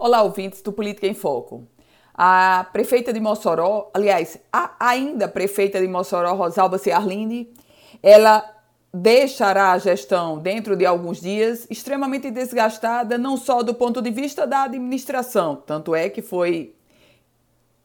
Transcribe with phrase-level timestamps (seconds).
[0.00, 1.66] Olá, ouvintes do Política em Foco.
[2.14, 7.52] A prefeita de Mossoró, aliás, a ainda prefeita de Mossoró, Rosalba Ciarline,
[8.00, 8.48] ela
[8.94, 14.46] deixará a gestão dentro de alguns dias extremamente desgastada, não só do ponto de vista
[14.46, 16.76] da administração, tanto é que foi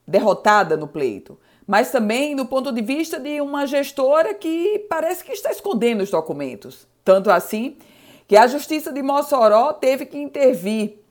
[0.07, 5.31] derrotada no pleito, mas também do ponto de vista de uma gestora que parece que
[5.31, 6.87] está escondendo os documentos.
[7.03, 7.75] Tanto assim
[8.27, 11.02] que a Justiça de Mossoró teve que intervir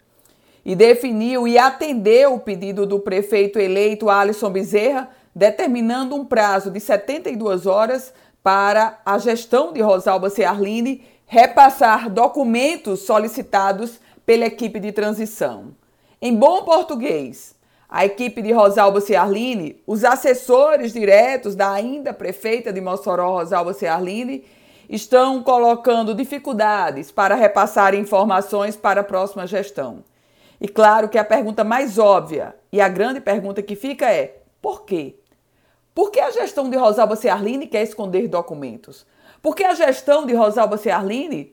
[0.65, 6.79] e definiu e atendeu o pedido do prefeito eleito Alisson Bezerra, determinando um prazo de
[6.79, 15.75] 72 horas para a gestão de Rosalba Ciarline repassar documentos solicitados pela equipe de transição.
[16.21, 17.55] Em bom português,
[17.89, 24.44] a equipe de Rosalba Ciarline, os assessores diretos da ainda prefeita de Mossoró, Rosalba Ciarline,
[24.89, 30.05] estão colocando dificuldades para repassar informações para a próxima gestão.
[30.62, 34.84] E claro que a pergunta mais óbvia e a grande pergunta que fica é: por
[34.84, 35.16] quê?
[35.92, 39.04] Por que a gestão de Rosalba Ciarline quer esconder documentos?
[39.42, 41.52] Por que a gestão de Rosalba Ciarline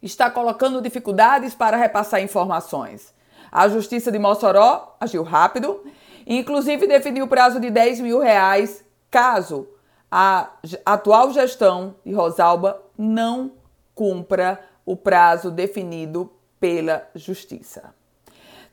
[0.00, 3.12] está colocando dificuldades para repassar informações?
[3.52, 5.84] A Justiça de Mossoró agiu rápido
[6.26, 9.68] e, inclusive, definiu o prazo de 10 mil reais caso
[10.10, 10.48] a
[10.86, 13.52] atual gestão de Rosalba não
[13.94, 17.92] cumpra o prazo definido pela Justiça.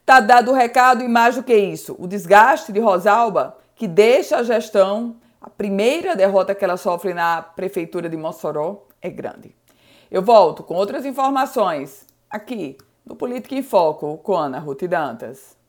[0.05, 4.37] Tá dado o recado e mais do que isso, o desgaste de Rosalba, que deixa
[4.37, 9.55] a gestão, a primeira derrota que ela sofre na prefeitura de Mossoró, é grande.
[10.09, 15.60] Eu volto com outras informações aqui no Política em Foco com Ana Ruth Dantas.